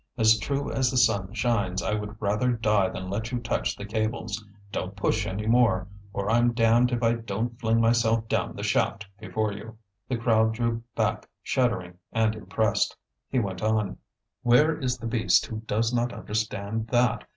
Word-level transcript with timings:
As 0.17 0.39
true 0.39 0.71
as 0.71 0.89
the 0.89 0.97
sun 0.97 1.31
shines, 1.31 1.83
I 1.83 1.93
would 1.93 2.19
rather 2.19 2.51
die 2.53 2.89
than 2.89 3.07
let 3.07 3.31
you 3.31 3.37
touch 3.37 3.75
the 3.75 3.85
cables. 3.85 4.43
Don't 4.71 4.95
push 4.95 5.27
any 5.27 5.45
more, 5.45 5.87
or 6.11 6.27
I'm 6.27 6.53
damned 6.53 6.91
if 6.91 7.03
I 7.03 7.13
don't 7.13 7.59
fling 7.59 7.79
myself 7.79 8.27
down 8.27 8.55
the 8.55 8.63
shaft 8.63 9.05
before 9.19 9.53
you!" 9.53 9.77
The 10.09 10.17
crowd 10.17 10.53
drew 10.55 10.81
back 10.95 11.29
shuddering 11.43 11.99
and 12.11 12.33
impressed. 12.33 12.97
He 13.29 13.37
went 13.37 13.61
on: 13.61 13.97
"Where 14.41 14.75
is 14.75 14.97
the 14.97 15.05
beast 15.05 15.45
who 15.45 15.57
does 15.67 15.93
not 15.93 16.13
understand 16.13 16.87
that? 16.87 17.25